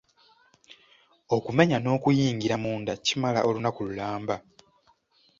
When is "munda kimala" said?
2.63-3.39